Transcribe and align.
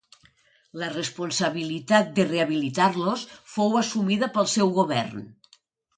La 0.83 0.87
responsabilitat 0.93 2.09
de 2.19 2.25
rehabilitar-los 2.31 3.27
fou 3.57 3.77
assumida 3.83 4.31
pel 4.39 4.51
seu 4.59 4.73
govern. 4.79 5.29